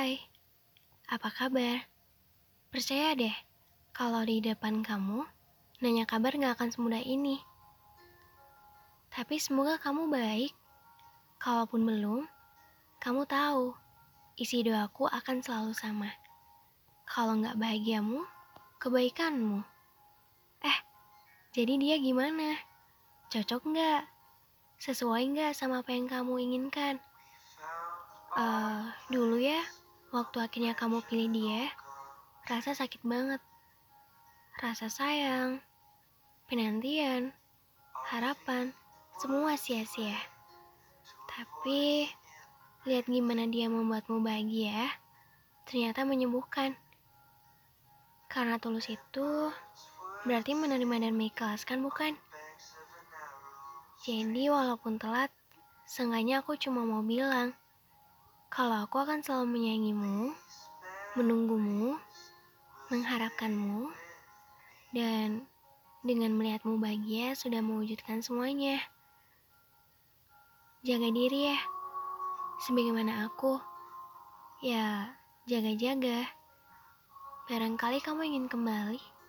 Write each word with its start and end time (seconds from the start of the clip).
Hai, 0.00 0.16
apa 1.12 1.28
kabar? 1.28 1.84
Percaya 2.72 3.12
deh, 3.12 3.36
kalau 3.92 4.24
di 4.24 4.40
depan 4.40 4.80
kamu, 4.80 5.28
nanya 5.84 6.08
kabar 6.08 6.32
gak 6.40 6.56
akan 6.56 6.72
semudah 6.72 7.04
ini. 7.04 7.36
Tapi 9.12 9.36
semoga 9.36 9.76
kamu 9.76 10.08
baik. 10.08 10.56
Kalaupun 11.36 11.84
belum, 11.84 12.24
kamu 12.96 13.28
tahu, 13.28 13.76
isi 14.40 14.64
doaku 14.64 15.04
akan 15.04 15.44
selalu 15.44 15.76
sama. 15.76 16.08
Kalau 17.04 17.36
nggak 17.36 17.60
bahagiamu, 17.60 18.24
kebaikanmu. 18.80 19.60
Eh, 20.64 20.78
jadi 21.52 21.76
dia 21.76 22.00
gimana? 22.00 22.56
Cocok 23.28 23.68
nggak? 23.68 24.08
Sesuai 24.80 25.28
nggak 25.28 25.52
sama 25.52 25.84
apa 25.84 25.92
yang 25.92 26.08
kamu 26.08 26.40
inginkan? 26.40 26.96
Uh, 28.32 28.88
dulu 29.12 29.36
ya, 29.36 29.60
waktu 30.10 30.42
akhirnya 30.42 30.74
kamu 30.74 31.06
pilih 31.06 31.30
dia, 31.30 31.70
rasa 32.50 32.74
sakit 32.74 33.06
banget. 33.06 33.38
Rasa 34.58 34.90
sayang, 34.90 35.62
penantian, 36.50 37.30
harapan, 38.10 38.74
semua 39.22 39.54
sia-sia. 39.54 40.18
Tapi, 41.30 42.10
lihat 42.90 43.06
gimana 43.06 43.46
dia 43.46 43.70
membuatmu 43.70 44.18
bahagia, 44.18 44.90
ternyata 45.64 46.02
menyembuhkan. 46.02 46.74
Karena 48.26 48.58
tulus 48.58 48.90
itu 48.90 49.54
berarti 50.26 50.58
menerima 50.58 51.06
dan 51.06 51.14
mengikhlaskan, 51.14 51.86
bukan? 51.86 52.18
Jadi, 54.02 54.50
walaupun 54.50 54.98
telat, 54.98 55.30
seenggaknya 55.86 56.42
aku 56.42 56.58
cuma 56.58 56.82
mau 56.82 57.00
bilang, 57.06 57.54
kalau 58.50 58.82
aku 58.82 58.98
akan 58.98 59.22
selalu 59.22 59.46
menyayangimu, 59.54 60.34
menunggumu, 61.14 61.94
mengharapkanmu, 62.90 63.94
dan 64.90 65.46
dengan 66.02 66.34
melihatmu 66.34 66.82
bahagia 66.82 67.38
sudah 67.38 67.62
mewujudkan 67.62 68.18
semuanya. 68.26 68.82
Jaga 70.82 71.14
diri 71.14 71.54
ya, 71.54 71.58
sebagaimana 72.66 73.30
aku. 73.30 73.62
Ya, 74.66 75.14
jaga-jaga. 75.46 76.26
Barangkali 77.46 78.02
kamu 78.02 78.34
ingin 78.34 78.46
kembali. 78.50 79.19